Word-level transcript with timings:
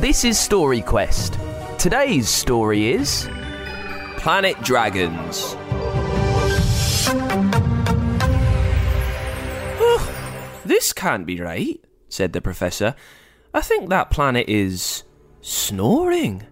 This 0.00 0.24
is 0.24 0.38
Story 0.38 0.80
Quest. 0.80 1.40
Today's 1.76 2.28
story 2.28 2.92
is 2.92 3.28
Planet 4.18 4.56
Dragons. 4.62 5.56
Oh, 9.80 10.60
this 10.64 10.92
can't 10.92 11.26
be 11.26 11.40
right, 11.40 11.80
said 12.08 12.32
the 12.32 12.40
professor. 12.40 12.94
I 13.52 13.60
think 13.60 13.88
that 13.88 14.10
planet 14.10 14.48
is 14.48 15.02
snoring. 15.40 16.46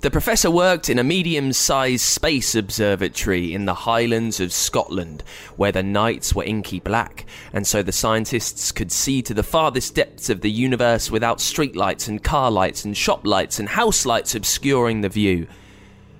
The 0.00 0.10
professor 0.10 0.50
worked 0.50 0.88
in 0.88 0.98
a 0.98 1.04
medium 1.04 1.52
sized 1.52 2.06
space 2.06 2.54
observatory 2.54 3.52
in 3.52 3.66
the 3.66 3.74
Highlands 3.74 4.40
of 4.40 4.50
Scotland, 4.50 5.22
where 5.56 5.72
the 5.72 5.82
nights 5.82 6.34
were 6.34 6.42
inky 6.42 6.80
black, 6.80 7.26
and 7.52 7.66
so 7.66 7.82
the 7.82 7.92
scientists 7.92 8.72
could 8.72 8.90
see 8.90 9.20
to 9.20 9.34
the 9.34 9.42
farthest 9.42 9.94
depths 9.94 10.30
of 10.30 10.40
the 10.40 10.50
universe 10.50 11.10
without 11.10 11.36
streetlights 11.36 12.08
and 12.08 12.24
car 12.24 12.50
lights 12.50 12.82
and 12.82 12.96
shop 12.96 13.26
lights 13.26 13.58
and 13.58 13.68
house 13.68 14.06
lights 14.06 14.34
obscuring 14.34 15.02
the 15.02 15.10
view. 15.10 15.46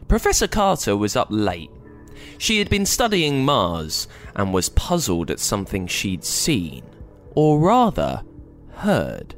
Professor 0.09 0.47
Carter 0.47 0.95
was 0.95 1.17
up 1.17 1.29
late. 1.31 1.71
She 2.37 2.59
had 2.59 2.69
been 2.69 2.85
studying 2.85 3.47
Mars 3.47 4.09
and 4.37 4.53
was 4.53 4.69
puzzled 4.69 5.31
at 5.31 5.41
something 5.41 5.87
she'd 5.87 6.25
seen, 6.25 6.85
or 7.35 7.59
rather, 7.59 8.25
heard. 8.75 9.37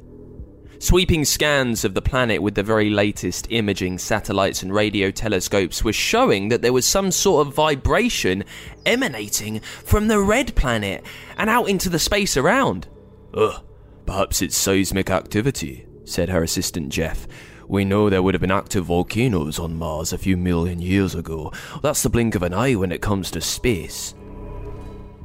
Sweeping 0.83 1.23
scans 1.23 1.85
of 1.85 1.93
the 1.93 2.01
planet 2.01 2.41
with 2.41 2.55
the 2.55 2.61
very 2.61 2.89
latest 2.89 3.47
imaging 3.49 3.97
satellites 3.97 4.63
and 4.63 4.73
radio 4.73 5.11
telescopes 5.11 5.81
were 5.81 5.93
showing 5.93 6.49
that 6.49 6.61
there 6.61 6.73
was 6.73 6.85
some 6.85 7.09
sort 7.09 7.47
of 7.47 7.53
vibration 7.53 8.43
emanating 8.85 9.61
from 9.61 10.09
the 10.09 10.19
red 10.19 10.53
planet 10.55 11.05
and 11.37 11.49
out 11.49 11.69
into 11.69 11.87
the 11.87 11.97
space 11.97 12.35
around. 12.35 12.89
Ugh, 13.33 13.63
perhaps 14.05 14.41
it's 14.41 14.57
seismic 14.57 15.09
activity, 15.09 15.87
said 16.03 16.27
her 16.27 16.43
assistant 16.43 16.89
Jeff. 16.89 17.29
We 17.65 17.85
know 17.85 18.09
there 18.09 18.21
would 18.21 18.33
have 18.33 18.41
been 18.41 18.51
active 18.51 18.83
volcanoes 18.83 19.59
on 19.59 19.77
Mars 19.77 20.11
a 20.11 20.17
few 20.17 20.35
million 20.35 20.81
years 20.81 21.15
ago. 21.15 21.53
That's 21.81 22.03
the 22.03 22.09
blink 22.09 22.35
of 22.35 22.43
an 22.43 22.53
eye 22.53 22.75
when 22.75 22.91
it 22.91 23.01
comes 23.01 23.31
to 23.31 23.39
space. 23.39 24.15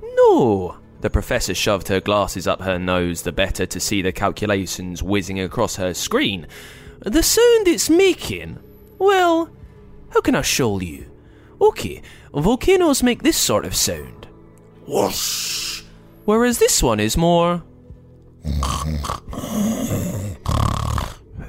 No, 0.01 0.79
the 1.01 1.11
professor 1.11 1.55
shoved 1.55 1.89
her 1.89 2.01
glasses 2.01 2.47
up 2.47 2.63
her 2.63 2.79
nose 2.79 3.23
the 3.23 3.33
better 3.33 3.67
to 3.67 3.81
see 3.81 4.03
the 4.03 4.13
calculations 4.13 5.03
whizzing 5.03 5.41
across 5.41 5.77
her 5.77 5.95
screen. 5.95 6.47
The 7.01 7.23
sound 7.23 7.69
it's 7.69 7.89
making? 7.89 8.59
Well, 8.99 9.51
how 10.11 10.21
can 10.21 10.35
I 10.35 10.43
show 10.43 10.81
you? 10.81 11.11
Okay, 11.61 12.03
volcanoes 12.35 13.03
make 13.03 13.23
this 13.23 13.37
sort 13.37 13.65
of 13.65 13.75
sound. 13.77 14.27
Whoosh! 14.87 15.83
Whereas 16.25 16.59
this 16.59 16.83
one 16.83 17.01
is 17.01 17.17
more. 17.17 17.63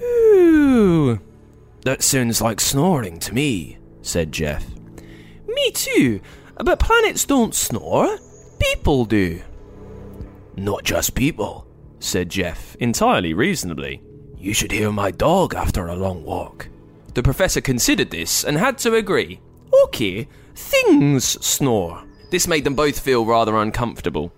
Ooh. 0.01 1.19
That 1.85 2.03
sounds 2.03 2.41
like 2.41 2.59
snoring 2.59 3.19
to 3.19 3.33
me, 3.33 3.77
said 4.01 4.31
Jeff. 4.31 4.65
Me 5.47 5.71
too, 5.71 6.21
but 6.57 6.79
planets 6.79 7.25
don't 7.25 7.55
snore. 7.55 8.19
People 8.59 9.05
do. 9.05 9.41
Not 10.55 10.83
just 10.83 11.15
people, 11.15 11.65
said 11.99 12.29
Jeff, 12.29 12.75
entirely 12.75 13.33
reasonably. 13.33 14.01
You 14.37 14.53
should 14.53 14.71
hear 14.71 14.91
my 14.91 15.11
dog 15.11 15.55
after 15.55 15.87
a 15.87 15.95
long 15.95 16.23
walk. 16.23 16.69
The 17.13 17.23
professor 17.23 17.61
considered 17.61 18.11
this 18.11 18.43
and 18.43 18.57
had 18.57 18.77
to 18.79 18.95
agree. 18.95 19.39
Okay, 19.85 20.27
things 20.55 21.25
snore. 21.45 22.03
This 22.31 22.47
made 22.47 22.63
them 22.63 22.75
both 22.75 22.99
feel 22.99 23.25
rather 23.25 23.57
uncomfortable. 23.57 24.31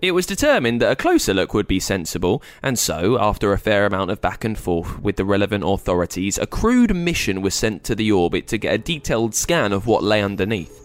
It 0.00 0.12
was 0.12 0.26
determined 0.26 0.82
that 0.82 0.92
a 0.92 0.96
closer 0.96 1.32
look 1.32 1.54
would 1.54 1.66
be 1.66 1.80
sensible, 1.80 2.42
and 2.62 2.78
so, 2.78 3.18
after 3.18 3.52
a 3.52 3.58
fair 3.58 3.86
amount 3.86 4.10
of 4.10 4.20
back 4.20 4.44
and 4.44 4.58
forth 4.58 5.00
with 5.00 5.16
the 5.16 5.24
relevant 5.24 5.64
authorities, 5.64 6.36
a 6.36 6.46
crewed 6.46 6.94
mission 6.94 7.40
was 7.40 7.54
sent 7.54 7.84
to 7.84 7.94
the 7.94 8.12
orbit 8.12 8.46
to 8.48 8.58
get 8.58 8.74
a 8.74 8.78
detailed 8.78 9.34
scan 9.34 9.72
of 9.72 9.86
what 9.86 10.02
lay 10.02 10.22
underneath. 10.22 10.83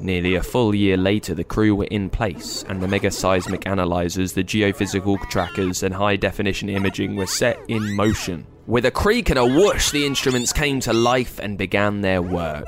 Nearly 0.00 0.36
a 0.36 0.42
full 0.42 0.74
year 0.74 0.96
later, 0.96 1.34
the 1.34 1.44
crew 1.44 1.74
were 1.74 1.84
in 1.86 2.08
place, 2.08 2.64
and 2.68 2.80
the 2.80 2.88
mega 2.88 3.10
seismic 3.10 3.66
analyzers, 3.66 4.32
the 4.32 4.44
geophysical 4.44 5.18
trackers, 5.28 5.82
and 5.82 5.94
high 5.94 6.16
definition 6.16 6.68
imaging 6.68 7.16
were 7.16 7.26
set 7.26 7.58
in 7.68 7.94
motion. 7.94 8.46
With 8.66 8.84
a 8.84 8.90
creak 8.90 9.30
and 9.30 9.38
a 9.38 9.44
whoosh, 9.44 9.90
the 9.90 10.06
instruments 10.06 10.52
came 10.52 10.78
to 10.80 10.92
life 10.92 11.38
and 11.38 11.58
began 11.58 12.00
their 12.00 12.22
work. 12.22 12.66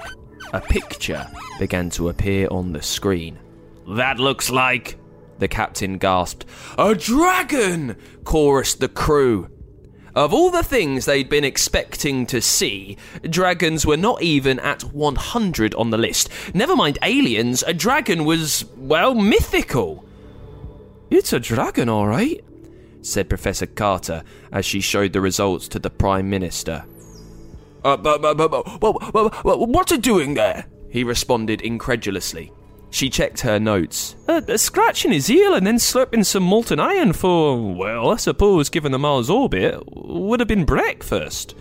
A 0.52 0.60
picture 0.60 1.26
began 1.58 1.90
to 1.90 2.08
appear 2.08 2.48
on 2.50 2.72
the 2.72 2.82
screen. 2.82 3.38
That 3.96 4.19
looks 4.19 4.50
like. 4.50 4.96
The 5.38 5.48
captain 5.48 5.98
gasped. 5.98 6.46
A 6.78 6.94
dragon! 6.94 7.96
chorused 8.24 8.80
the 8.80 8.88
crew. 8.88 9.48
Of 10.15 10.34
all 10.34 10.50
the 10.50 10.65
things 10.65 11.04
they'd 11.04 11.28
been 11.28 11.44
expecting 11.44 12.26
to 12.26 12.41
see, 12.41 12.97
dragons 13.28 13.87
were 13.87 13.97
not 13.97 14.22
even 14.22 14.59
at 14.59 14.82
100 14.82 15.75
on 15.75 15.91
the 15.91 15.98
list. 15.98 16.28
Never 16.53 16.75
mind 16.75 16.98
aliens, 17.03 17.62
a 17.66 17.72
dragon 17.72 18.25
was, 18.25 18.65
well, 18.76 19.15
mythical. 19.15 20.04
It's 21.10 21.32
a 21.32 21.41
dragon, 21.41 21.88
all 21.88 22.06
right, 22.06 22.44
said 23.03 23.28
Professor 23.28 23.66
Carter 23.66 24.25
as 24.53 24.65
she 24.65 24.81
showed 24.81 25.12
the 25.12 25.20
results 25.20 25.69
to 25.69 25.78
the 25.78 25.91
Prime 25.91 26.28
Minister. 26.28 26.84
Uh, 27.84 27.97
but, 27.97 28.20
but, 28.20 28.37
but, 28.37 28.50
but, 28.81 29.43
what's 29.43 29.93
it 29.93 30.03
doing 30.03 30.34
there? 30.34 30.66
He 30.91 31.04
responded 31.04 31.60
incredulously. 31.62 32.53
She 32.90 33.08
checked 33.08 33.40
her 33.40 33.60
notes. 33.60 34.16
Uh, 34.26 34.56
scratching 34.56 35.12
his 35.12 35.28
heel 35.28 35.54
and 35.54 35.66
then 35.66 35.76
slurping 35.76 36.26
some 36.26 36.42
molten 36.42 36.80
iron 36.80 37.12
for, 37.12 37.74
well, 37.74 38.10
I 38.10 38.16
suppose, 38.16 38.68
given 38.68 38.92
the 38.92 38.98
Mars 38.98 39.30
orbit, 39.30 39.82
would 39.92 40.40
have 40.40 40.48
been 40.48 40.64
breakfast. 40.64 41.54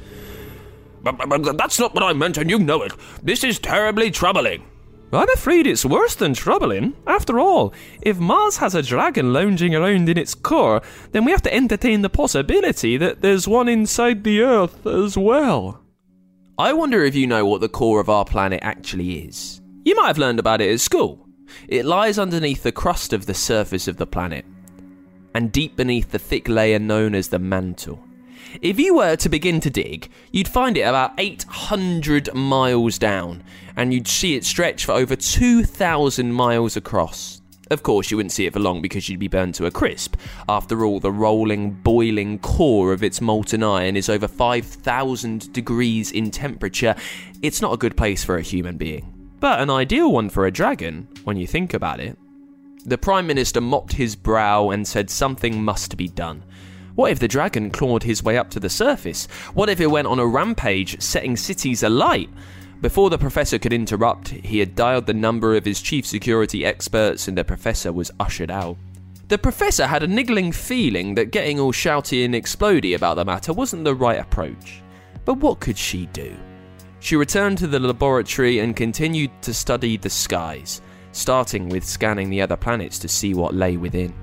But 1.04 1.18
that's 1.58 1.80
not 1.80 1.94
what 1.94 2.04
I 2.04 2.14
meant, 2.14 2.38
and 2.38 2.50
you 2.50 2.60
know 2.60 2.82
it. 2.82 2.94
This 3.24 3.44
is 3.44 3.60
terribly 3.60 4.12
troubling. 4.12 4.66
I'm 5.12 5.30
afraid 5.30 5.66
it's 5.66 5.86
worse 5.86 6.14
than 6.14 6.34
troubling. 6.34 6.96
After 7.08 7.40
all, 7.40 7.74
if 8.02 8.20
Mars 8.20 8.58
has 8.58 8.76
a 8.76 8.84
dragon 8.84 9.34
lounging 9.34 9.74
around 9.74 10.08
in 10.08 10.18
its 10.18 10.36
core, 10.36 10.82
then 11.12 11.26
we 11.26 11.32
have 11.32 11.42
to 11.44 11.54
entertain 11.54 12.02
the 12.02 12.10
possibility 12.10 12.96
that 12.98 13.22
there's 13.22 13.48
one 13.48 13.68
inside 13.68 14.24
the 14.24 14.42
Earth 14.42 14.86
as 14.86 15.18
well. 15.18 15.82
I 16.60 16.74
wonder 16.74 17.04
if 17.04 17.16
you 17.16 17.26
know 17.26 17.46
what 17.46 17.62
the 17.62 17.70
core 17.70 18.00
of 18.02 18.10
our 18.10 18.26
planet 18.26 18.60
actually 18.62 19.26
is. 19.26 19.62
You 19.90 19.96
might 19.96 20.06
have 20.06 20.20
learned 20.20 20.38
about 20.38 20.62
it 20.62 20.72
at 20.72 20.80
school. 20.82 21.28
It 21.68 21.84
lies 21.84 22.20
underneath 22.20 22.62
the 22.62 22.72
crust 22.72 23.12
of 23.12 23.26
the 23.26 23.34
surface 23.34 23.88
of 23.88 23.98
the 23.98 24.06
planet, 24.06 24.46
and 25.34 25.52
deep 25.52 25.76
beneath 25.76 26.12
the 26.12 26.20
thick 26.20 26.48
layer 26.48 26.78
known 26.78 27.16
as 27.16 27.30
the 27.30 27.40
mantle. 27.40 28.00
If 28.62 28.80
you 28.80 28.94
were 28.94 29.16
to 29.16 29.30
begin 29.30 29.60
to 29.62 29.72
dig, 29.72 30.12
you'd 30.32 30.48
find 30.48 30.78
it 30.78 30.82
about 30.82 31.14
800 31.18 32.36
miles 32.36 33.00
down, 33.00 33.44
and 33.76 33.92
you'd 33.92 34.08
see 34.08 34.36
it 34.36 34.46
stretch 34.46 34.86
for 34.86 34.92
over 34.92 35.16
2,000 35.16 36.34
miles 36.34 36.78
across. 36.78 37.42
Of 37.72 37.82
course, 37.82 38.12
you 38.12 38.18
wouldn't 38.18 38.34
see 38.34 38.46
it 38.46 38.54
for 38.54 38.60
long 38.60 38.84
because 38.84 39.10
you'd 39.10 39.20
be 39.20 39.28
burned 39.28 39.56
to 39.56 39.66
a 39.66 39.72
crisp. 39.72 40.18
After 40.48 40.86
all, 40.86 41.00
the 41.00 41.12
rolling, 41.12 41.72
boiling 41.72 42.38
core 42.38 42.94
of 42.94 43.02
its 43.02 43.22
molten 43.22 43.64
iron 43.64 43.98
is 43.98 44.08
over 44.08 44.28
5,000 44.28 45.52
degrees 45.52 46.12
in 46.12 46.30
temperature. 46.30 46.94
It's 47.42 47.60
not 47.60 47.74
a 47.74 47.78
good 47.78 47.98
place 47.98 48.24
for 48.24 48.38
a 48.38 48.44
human 48.44 48.78
being. 48.78 49.16
But 49.40 49.62
an 49.62 49.70
ideal 49.70 50.12
one 50.12 50.30
for 50.30 50.46
a 50.46 50.52
dragon, 50.52 51.08
when 51.24 51.38
you 51.38 51.48
think 51.48 51.74
about 51.74 52.00
it. 52.00 52.18
The 52.86 52.98
Prime 52.98 53.28
Minister 53.28 53.62
mopped 53.62 53.94
his 53.94 54.16
brow 54.16 54.70
and 54.70 54.88
said 54.88 55.10
something 55.10 55.64
must 55.64 55.96
be 55.98 56.08
done. 56.08 56.44
What 56.96 57.12
if 57.12 57.20
the 57.20 57.28
dragon 57.28 57.70
clawed 57.70 58.04
his 58.04 58.24
way 58.24 58.38
up 58.38 58.50
to 58.52 58.60
the 58.60 58.70
surface? 58.70 59.28
What 59.54 59.70
if 59.70 59.80
it 59.80 59.88
went 59.88 60.08
on 60.08 60.20
a 60.20 60.26
rampage, 60.26 61.02
setting 61.02 61.38
cities 61.38 61.84
alight? 61.84 62.30
Before 62.82 63.10
the 63.10 63.18
professor 63.18 63.60
could 63.60 63.74
interrupt, 63.74 64.30
he 64.30 64.60
had 64.60 64.76
dialed 64.76 65.06
the 65.06 65.14
number 65.14 65.56
of 65.56 65.66
his 65.66 65.82
chief 65.82 66.06
security 66.06 66.66
experts 66.66 67.28
and 67.28 67.38
the 67.38 67.44
professor 67.44 67.94
was 67.94 68.12
ushered 68.20 68.52
out. 68.52 68.78
The 69.30 69.38
professor 69.38 69.86
had 69.86 70.04
a 70.04 70.08
niggling 70.08 70.52
feeling 70.52 71.16
that 71.16 71.32
getting 71.32 71.60
all 71.60 71.72
shouty 71.72 72.26
and 72.26 72.34
explody 72.34 72.96
about 72.96 73.16
the 73.16 73.26
matter 73.26 73.54
wasn't 73.54 73.84
the 73.84 73.96
right 73.96 74.20
approach. 74.20 74.82
But 75.24 75.36
what 75.36 75.60
could 75.60 75.78
she 75.78 76.08
do? 76.08 76.36
She 77.00 77.16
returned 77.16 77.58
to 77.60 77.68
the 77.68 77.80
laboratory 77.80 78.60
and 78.60 78.76
continued 78.76 79.32
to 79.42 79.54
study 79.54 79.98
the 79.98 80.10
skies, 80.10 80.82
starting 81.12 81.70
with 81.70 81.86
scanning 81.86 82.30
the 82.30 82.42
other 82.42 82.58
planets 82.58 83.00
to 83.00 83.08
see 83.08 83.34
what 83.34 83.56
lay 83.56 83.78
within. 83.78 84.14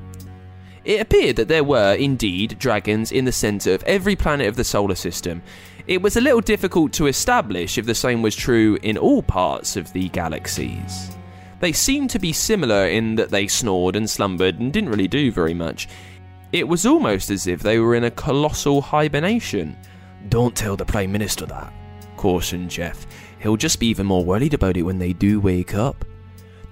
It 0.85 1.01
appeared 1.01 1.37
that 1.37 1.49
there 1.49 1.65
were, 1.65 1.95
indeed, 1.95 2.59
dragons 2.61 3.11
in 3.11 3.25
the 3.25 3.33
centre 3.33 3.75
of 3.75 3.83
every 3.85 4.15
planet 4.15 4.47
of 4.47 4.55
the 4.55 4.63
solar 4.63 4.95
system. 4.95 5.43
It 5.89 6.01
was 6.01 6.17
a 6.17 6.21
little 6.21 6.41
difficult 6.41 6.93
to 6.95 7.09
establish 7.09 7.77
if 7.77 7.87
the 7.87 7.95
same 7.95 8.23
was 8.23 8.37
true 8.37 8.79
in 8.83 8.97
all 8.97 9.23
parts 9.23 9.77
of 9.77 9.93
the 9.93 10.09
galaxies. 10.11 11.17
They 11.59 11.73
seemed 11.73 12.11
to 12.11 12.19
be 12.19 12.33
similar 12.33 12.87
in 12.87 13.17
that 13.17 13.31
they 13.31 13.49
snored 13.49 13.97
and 13.97 14.09
slumbered 14.09 14.61
and 14.61 14.73
didn't 14.73 14.91
really 14.91 15.09
do 15.09 15.33
very 15.33 15.55
much. 15.55 15.89
It 16.53 16.69
was 16.69 16.87
almost 16.87 17.31
as 17.31 17.47
if 17.47 17.61
they 17.63 17.81
were 17.81 17.95
in 17.97 18.05
a 18.05 18.11
colossal 18.11 18.81
hibernation. 18.81 19.77
Don't 20.29 20.55
tell 20.55 20.77
the 20.77 20.85
Prime 20.85 21.11
Minister 21.11 21.47
that, 21.47 21.73
cautioned 22.27 22.69
Jeff. 22.69 23.07
He'll 23.39 23.57
just 23.57 23.79
be 23.79 23.87
even 23.87 24.05
more 24.05 24.25
worried 24.25 24.53
about 24.53 24.77
it 24.77 24.83
when 24.83 24.99
they 24.99 25.13
do 25.13 25.39
wake 25.39 25.77
up. 25.77 26.05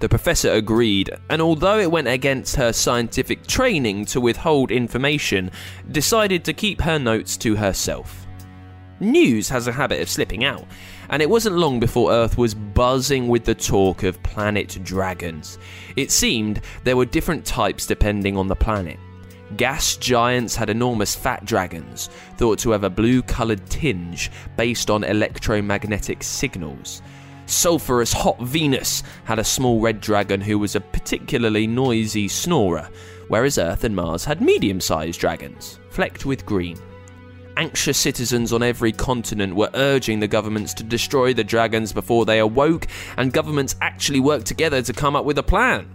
The 0.01 0.09
professor 0.09 0.51
agreed, 0.51 1.09
and 1.29 1.41
although 1.41 1.79
it 1.79 1.89
went 1.89 2.09
against 2.09 2.57
her 2.57 2.73
scientific 2.73 3.47
training 3.47 4.03
to 4.07 4.19
withhold 4.19 4.69
information, 4.69 5.49
decided 5.93 6.43
to 6.43 6.51
keep 6.51 6.81
her 6.81 6.99
notes 6.99 7.37
to 7.37 7.55
herself. 7.55 8.27
News 8.99 9.47
has 9.47 9.67
a 9.67 9.71
habit 9.71 10.01
of 10.01 10.09
slipping 10.09 10.43
out, 10.43 10.65
and 11.09 11.21
it 11.21 11.29
wasn't 11.29 11.55
long 11.55 11.79
before 11.79 12.11
Earth 12.11 12.37
was 12.37 12.53
buzzing 12.53 13.29
with 13.29 13.45
the 13.45 13.55
talk 13.55 14.03
of 14.03 14.21
planet 14.23 14.77
dragons. 14.83 15.57
It 15.95 16.11
seemed 16.11 16.59
there 16.83 16.97
were 16.97 17.05
different 17.05 17.45
types 17.45 17.85
depending 17.85 18.35
on 18.35 18.49
the 18.49 18.57
planet. 18.57 18.99
Gas 19.57 19.97
giants 19.97 20.55
had 20.55 20.69
enormous 20.69 21.15
fat 21.15 21.45
dragons, 21.45 22.09
thought 22.37 22.59
to 22.59 22.71
have 22.71 22.83
a 22.83 22.89
blue 22.89 23.21
coloured 23.21 23.65
tinge 23.69 24.31
based 24.57 24.89
on 24.89 25.03
electromagnetic 25.03 26.23
signals. 26.23 27.01
Sulphurous 27.45 28.11
Hot 28.11 28.41
Venus 28.41 29.03
had 29.23 29.37
a 29.37 29.43
small 29.43 29.79
red 29.79 30.01
dragon 30.01 30.41
who 30.41 30.57
was 30.57 30.75
a 30.75 30.81
particularly 30.81 31.67
noisy 31.67 32.27
snorer, 32.27 32.89
whereas 33.27 33.59
Earth 33.59 33.83
and 33.83 33.95
Mars 33.95 34.25
had 34.25 34.41
medium 34.41 34.81
sized 34.81 35.19
dragons, 35.19 35.79
flecked 35.91 36.25
with 36.25 36.45
green 36.45 36.79
anxious 37.57 37.97
citizens 37.97 38.53
on 38.53 38.63
every 38.63 38.91
continent 38.91 39.55
were 39.55 39.69
urging 39.73 40.19
the 40.19 40.27
governments 40.27 40.73
to 40.73 40.83
destroy 40.83 41.33
the 41.33 41.43
dragons 41.43 41.93
before 41.93 42.25
they 42.25 42.39
awoke, 42.39 42.87
and 43.17 43.33
governments 43.33 43.75
actually 43.81 44.19
worked 44.19 44.45
together 44.45 44.81
to 44.81 44.93
come 44.93 45.15
up 45.15 45.25
with 45.25 45.37
a 45.37 45.43
plan. 45.43 45.94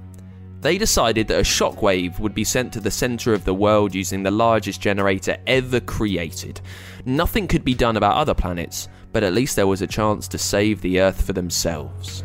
They 0.61 0.77
decided 0.77 1.29
that 1.29 1.41
a 1.41 1.43
shockwave 1.43 2.19
would 2.19 2.35
be 2.35 2.45
sent 2.45 2.73
to 2.75 2.81
the 2.81 2.91
centre 2.91 3.33
of 3.33 3.45
the 3.45 3.55
world 3.55 3.95
using 3.95 4.23
the 4.23 4.31
largest 4.31 4.81
generator 4.81 5.39
ever 5.47 5.81
created. 5.81 6.61
Nothing 7.07 7.49
could 7.49 7.65
be 7.65 7.75
done 7.75 7.97
about 7.97 8.17
other 8.17 8.35
planets, 8.35 8.89
but 9.13 9.23
at 9.23 9.33
least 9.33 9.57
there 9.57 9.67
was 9.67 9.81
a 9.81 9.87
chance 9.87 10.29
to 10.29 10.39
save 10.39 10.83
the 10.83 11.01
Earth 11.01 11.23
for 11.23 11.33
themselves. 11.33 12.23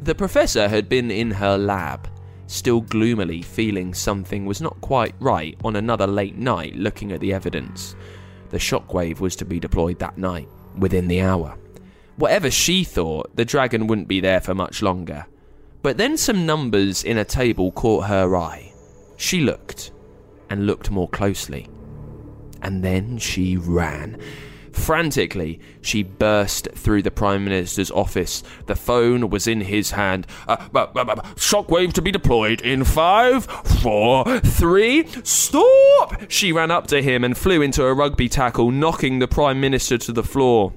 The 0.00 0.14
professor 0.14 0.68
had 0.68 0.88
been 0.88 1.10
in 1.10 1.32
her 1.32 1.58
lab, 1.58 2.08
still 2.46 2.80
gloomily 2.80 3.42
feeling 3.42 3.92
something 3.92 4.46
was 4.46 4.60
not 4.60 4.80
quite 4.80 5.14
right 5.18 5.58
on 5.64 5.74
another 5.74 6.06
late 6.06 6.36
night 6.36 6.76
looking 6.76 7.10
at 7.10 7.20
the 7.20 7.34
evidence. 7.34 7.96
The 8.50 8.58
shockwave 8.58 9.18
was 9.18 9.34
to 9.36 9.44
be 9.44 9.58
deployed 9.58 9.98
that 9.98 10.16
night, 10.16 10.48
within 10.78 11.08
the 11.08 11.22
hour. 11.22 11.58
Whatever 12.16 12.50
she 12.50 12.84
thought, 12.84 13.34
the 13.36 13.44
dragon 13.44 13.88
wouldn't 13.88 14.08
be 14.08 14.20
there 14.20 14.40
for 14.40 14.54
much 14.54 14.80
longer. 14.80 15.26
But 15.82 15.96
then 15.96 16.16
some 16.16 16.44
numbers 16.44 17.04
in 17.04 17.18
a 17.18 17.24
table 17.24 17.72
caught 17.72 18.06
her 18.06 18.36
eye. 18.36 18.72
She 19.16 19.40
looked, 19.40 19.92
and 20.50 20.66
looked 20.66 20.90
more 20.90 21.08
closely. 21.08 21.68
And 22.62 22.82
then 22.82 23.18
she 23.18 23.56
ran. 23.56 24.20
Frantically, 24.72 25.60
she 25.80 26.02
burst 26.02 26.68
through 26.74 27.02
the 27.02 27.10
Prime 27.10 27.44
Minister's 27.44 27.90
office. 27.90 28.42
The 28.66 28.76
phone 28.76 29.28
was 29.28 29.46
in 29.46 29.60
his 29.60 29.90
hand. 29.90 30.26
Uh, 30.46 30.56
shockwave 31.36 31.92
to 31.94 32.02
be 32.02 32.12
deployed 32.12 32.60
in 32.60 32.84
five, 32.84 33.44
four, 33.44 34.38
three, 34.40 35.06
stop! 35.24 36.30
She 36.30 36.52
ran 36.52 36.70
up 36.70 36.86
to 36.88 37.02
him 37.02 37.24
and 37.24 37.36
flew 37.36 37.60
into 37.60 37.84
a 37.84 37.94
rugby 37.94 38.28
tackle, 38.28 38.70
knocking 38.70 39.18
the 39.18 39.28
Prime 39.28 39.60
Minister 39.60 39.98
to 39.98 40.12
the 40.12 40.22
floor. 40.22 40.72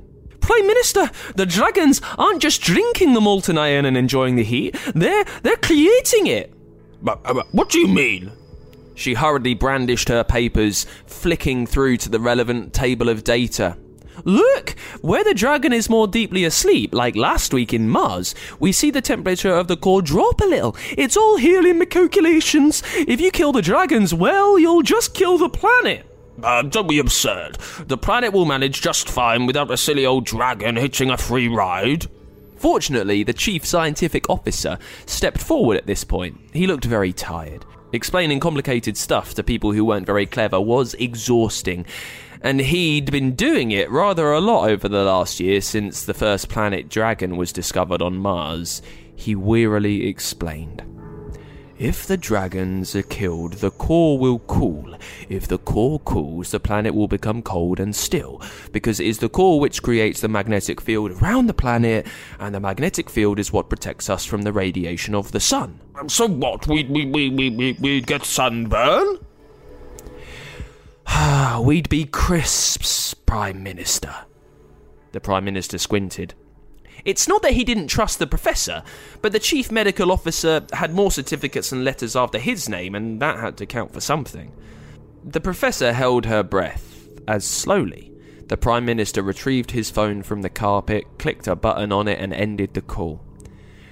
Prime 0.52 0.68
Minister, 0.68 1.10
the 1.36 1.46
dragons 1.46 2.02
aren't 2.18 2.42
just 2.42 2.62
drinking 2.62 3.14
the 3.14 3.22
molten 3.22 3.58
iron 3.58 3.86
and 3.86 3.96
enjoying 3.96 4.36
the 4.36 4.44
heat, 4.44 4.76
they're, 4.94 5.24
they're 5.44 5.56
creating 5.56 6.28
it. 6.28 6.54
But, 7.02 7.22
uh, 7.24 7.44
what 7.54 7.70
do 7.70 7.80
you 7.80 7.88
mean? 7.88 8.34
She 8.94 9.14
hurriedly 9.14 9.54
brandished 9.54 10.10
her 10.10 10.26
papers, 10.26 10.86
flicking 11.06 11.66
through 11.66 11.98
to 11.98 12.10
the 12.10 12.20
relevant 12.20 12.74
table 12.74 13.08
of 13.08 13.24
data. 13.24 13.78
Look! 14.26 14.72
Where 15.00 15.24
the 15.24 15.34
dragon 15.34 15.72
is 15.72 15.90
more 15.90 16.06
deeply 16.06 16.44
asleep, 16.44 16.94
like 16.94 17.16
last 17.16 17.54
week 17.54 17.74
in 17.74 17.88
Mars, 17.88 18.36
we 18.60 18.74
see 18.74 18.92
the 18.92 19.00
temperature 19.00 19.54
of 19.54 19.70
the 19.70 19.78
core 19.78 20.02
drop 20.02 20.42
a 20.42 20.46
little. 20.46 20.76
It's 20.98 21.16
all 21.16 21.38
here 21.38 21.66
in 21.66 21.80
the 21.80 21.86
calculations. 21.86 22.84
If 22.94 23.22
you 23.22 23.32
kill 23.32 23.54
the 23.54 23.62
dragons, 23.62 24.14
well, 24.14 24.60
you'll 24.60 24.82
just 24.82 25.14
kill 25.14 25.38
the 25.38 25.48
planet. 25.48 26.11
Uh, 26.42 26.62
don't 26.64 26.88
be 26.88 27.00
absurd. 27.00 27.58
The 27.88 27.98
planet 27.98 28.34
will 28.34 28.46
manage 28.46 28.82
just 28.82 29.10
fine 29.10 29.46
without 29.46 29.72
a 29.72 29.78
silly 29.78 30.06
old 30.06 30.26
dragon 30.26 30.76
hitching 30.76 31.10
a 31.10 31.18
free 31.18 31.48
ride. 31.48 32.08
Fortunately, 32.58 33.24
the 33.24 33.34
chief 33.34 33.66
scientific 33.66 34.30
officer 34.30 34.78
stepped 35.06 35.42
forward 35.42 35.78
at 35.78 35.88
this 35.88 36.04
point. 36.04 36.40
He 36.54 36.68
looked 36.68 36.86
very 36.86 37.12
tired. 37.12 37.66
Explaining 37.94 38.40
complicated 38.40 38.96
stuff 38.96 39.34
to 39.34 39.44
people 39.44 39.74
who 39.74 39.84
weren't 39.84 40.06
very 40.06 40.26
clever 40.26 40.62
was 40.62 40.94
exhausting, 40.94 41.86
and 42.42 42.62
he'd 42.62 43.12
been 43.12 43.36
doing 43.36 43.72
it 43.72 43.90
rather 43.92 44.32
a 44.32 44.40
lot 44.40 44.70
over 44.70 44.88
the 44.88 45.04
last 45.04 45.40
year 45.40 45.60
since 45.60 46.06
the 46.06 46.14
first 46.14 46.50
planet 46.50 46.88
Dragon 46.88 47.36
was 47.36 47.52
discovered 47.52 48.02
on 48.02 48.16
Mars. 48.18 48.82
He 49.16 49.36
wearily 49.36 50.08
explained. 50.08 50.84
If 51.82 52.06
the 52.06 52.16
dragons 52.16 52.96
are 52.96 53.02
killed, 53.02 53.54
the 53.54 53.72
core 53.72 54.20
will 54.20 54.38
cool. 54.46 54.96
If 55.30 55.48
the 55.48 55.58
core 55.58 55.98
cools, 56.02 56.52
the 56.52 56.60
planet 56.60 56.94
will 56.94 57.08
become 57.08 57.42
cold 57.42 57.80
and 57.80 57.96
still, 57.96 58.40
because 58.72 59.00
it 59.00 59.08
is 59.08 59.18
the 59.18 59.30
core 59.30 59.60
which 59.60 59.82
creates 59.82 60.22
the 60.22 60.28
magnetic 60.28 60.80
field 60.80 61.10
around 61.10 61.48
the 61.48 61.56
planet, 61.56 62.06
and 62.40 62.54
the 62.54 62.60
magnetic 62.60 63.10
field 63.10 63.40
is 63.40 63.52
what 63.52 63.68
protects 63.68 64.12
us 64.12 64.26
from 64.26 64.44
the 64.44 64.54
radiation 64.54 65.16
of 65.16 65.32
the 65.32 65.40
sun. 65.40 65.80
So 66.06 66.28
what? 66.28 66.68
We 66.68 66.84
we 66.84 67.08
we 67.08 67.30
we 67.32 67.50
we 67.50 67.74
we'd 67.80 68.06
get 68.06 68.26
sunburn? 68.26 69.18
We'd 71.62 71.90
be 71.90 72.06
crisps, 72.06 73.16
Prime 73.16 73.64
Minister. 73.64 74.14
The 75.14 75.20
Prime 75.20 75.46
Minister 75.46 75.80
squinted. 75.80 76.36
It's 77.06 77.28
not 77.28 77.42
that 77.42 77.54
he 77.54 77.64
didn't 77.64 77.88
trust 77.88 78.20
the 78.20 78.28
professor, 78.28 78.84
but 79.22 79.32
the 79.32 79.40
chief 79.40 79.72
medical 79.72 80.12
officer 80.12 80.66
had 80.74 80.94
more 80.94 81.12
certificates 81.12 81.72
and 81.72 81.84
letters 81.84 82.16
after 82.16 82.38
his 82.38 82.70
name, 82.70 82.96
and 82.96 83.22
that 83.22 83.40
had 83.40 83.58
to 83.58 83.66
count 83.66 83.94
for 83.94 84.02
something. 84.02 84.52
The 85.24 85.42
professor 85.42 85.94
held 85.94 86.26
her 86.26 86.44
breath 86.44 87.08
as 87.28 87.46
slowly 87.46 88.12
the 88.52 88.58
Prime 88.58 88.84
Minister 88.84 89.24
retrieved 89.24 89.72
his 89.72 89.90
phone 89.90 90.24
from 90.24 90.42
the 90.42 90.50
carpet, 90.50 91.06
clicked 91.18 91.48
a 91.48 91.56
button 91.56 91.94
on 91.94 92.10
it, 92.10 92.20
and 92.20 92.34
ended 92.34 92.74
the 92.74 92.82
call. 92.82 93.22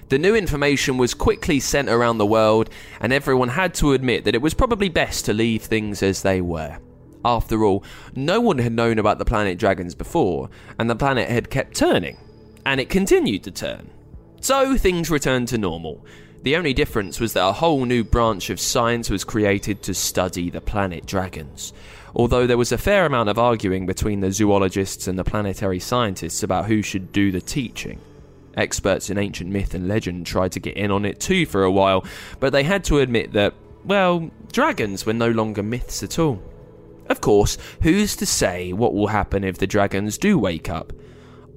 The 0.10 0.20
new 0.20 0.36
information 0.36 0.98
was 0.98 1.14
quickly 1.14 1.62
sent 1.62 1.88
around 1.88 2.18
the 2.18 2.26
world, 2.26 2.70
and 3.00 3.14
everyone 3.14 3.48
had 3.48 3.74
to 3.76 3.94
admit 3.94 4.26
that 4.26 4.36
it 4.36 4.42
was 4.42 4.54
probably 4.54 4.90
best 4.90 5.24
to 5.26 5.34
leave 5.34 5.62
things 5.62 6.04
as 6.04 6.24
they 6.24 6.42
were. 6.42 6.78
After 7.24 7.64
all, 7.64 7.86
no 8.18 8.42
one 8.42 8.58
had 8.58 8.74
known 8.74 9.00
about 9.00 9.18
the 9.18 9.24
planet 9.24 9.58
dragons 9.58 9.96
before, 9.96 10.50
and 10.78 10.90
the 10.90 10.96
planet 10.98 11.30
had 11.30 11.50
kept 11.50 11.78
turning 11.78 12.18
and 12.66 12.80
it 12.80 12.90
continued 12.90 13.44
to 13.44 13.52
turn. 13.52 13.90
So 14.42 14.78
things 14.78 15.10
returned 15.10 15.48
to 15.50 15.58
normal. 15.58 16.06
The 16.44 16.56
only 16.56 16.74
difference 16.74 17.20
was 17.20 17.34
that 17.34 17.46
a 17.46 17.52
whole 17.54 17.84
new 17.84 18.04
branch 18.04 18.50
of 18.50 18.60
science 18.60 19.10
was 19.10 19.26
created 19.26 19.84
to 19.84 19.94
study 19.94 20.50
the 20.50 20.62
planet 20.62 21.06
dragons. 21.06 21.74
Although 22.16 22.48
there 22.48 22.58
was 22.58 22.72
a 22.72 22.78
fair 22.78 23.06
amount 23.06 23.30
of 23.30 23.38
arguing 23.38 23.86
between 23.86 24.22
the 24.22 24.32
zoologists 24.32 25.08
and 25.08 25.20
the 25.20 25.24
planetary 25.24 25.80
scientists 25.80 26.42
about 26.42 26.66
who 26.66 26.82
should 26.82 27.12
do 27.12 27.32
the 27.32 27.42
teaching. 27.42 28.00
Experts 28.56 29.10
in 29.10 29.18
ancient 29.18 29.50
myth 29.50 29.74
and 29.74 29.88
legend 29.88 30.26
tried 30.26 30.54
to 30.54 30.60
get 30.60 30.78
in 30.78 30.92
on 30.92 31.06
it 31.06 31.20
too 31.20 31.46
for 31.46 31.64
a 31.64 31.72
while, 31.72 32.06
but 32.40 32.52
they 32.52 32.64
had 32.64 32.84
to 32.86 33.00
admit 33.00 33.34
that, 33.34 33.54
well, 33.84 34.32
dragons 34.52 35.06
were 35.06 35.14
no 35.14 35.30
longer 35.30 35.62
myths 35.62 36.02
at 36.04 36.18
all. 36.18 36.42
Of 37.08 37.22
course, 37.22 37.58
who's 37.82 38.16
to 38.18 38.26
say 38.26 38.72
what 38.72 38.94
will 38.94 39.08
happen 39.08 39.44
if 39.44 39.58
the 39.58 39.68
dragons 39.68 40.18
do 40.18 40.38
wake 40.38 40.70
up? 40.70 40.94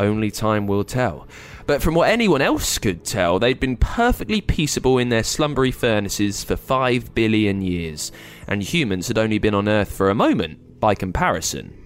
Only 0.00 0.30
time 0.30 0.66
will 0.66 0.84
tell. 0.84 1.28
But 1.66 1.82
from 1.82 1.94
what 1.94 2.10
anyone 2.10 2.42
else 2.42 2.78
could 2.78 3.04
tell, 3.04 3.38
they'd 3.38 3.60
been 3.60 3.76
perfectly 3.76 4.40
peaceable 4.40 4.98
in 4.98 5.08
their 5.08 5.22
slumbery 5.22 5.70
furnaces 5.70 6.42
for 6.42 6.56
five 6.56 7.14
billion 7.14 7.62
years, 7.62 8.10
and 8.48 8.62
humans 8.62 9.08
had 9.08 9.18
only 9.18 9.38
been 9.38 9.54
on 9.54 9.68
Earth 9.68 9.92
for 9.92 10.10
a 10.10 10.14
moment, 10.14 10.80
by 10.80 10.94
comparison. 10.94 11.76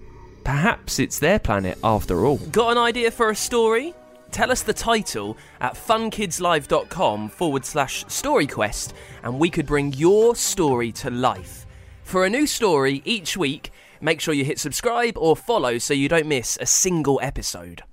Perhaps 0.43 0.99
it's 0.99 1.19
their 1.19 1.39
planet 1.39 1.77
after 1.83 2.25
all. 2.25 2.37
Got 2.37 2.71
an 2.71 2.77
idea 2.77 3.11
for 3.11 3.29
a 3.29 3.35
story? 3.35 3.93
Tell 4.31 4.51
us 4.51 4.63
the 4.63 4.73
title 4.73 5.37
at 5.61 5.75
funkidslive.com 5.75 7.29
forward 7.29 7.65
slash 7.65 8.05
storyquest, 8.05 8.93
and 9.23 9.39
we 9.39 9.49
could 9.49 9.65
bring 9.65 9.93
your 9.93 10.35
story 10.35 10.91
to 10.93 11.09
life. 11.09 11.65
For 12.03 12.25
a 12.25 12.29
new 12.29 12.47
story 12.47 13.01
each 13.05 13.37
week, 13.37 13.71
make 14.01 14.21
sure 14.21 14.33
you 14.33 14.45
hit 14.45 14.59
subscribe 14.59 15.17
or 15.17 15.35
follow 15.35 15.77
so 15.77 15.93
you 15.93 16.09
don't 16.09 16.27
miss 16.27 16.57
a 16.59 16.65
single 16.65 17.19
episode. 17.21 17.83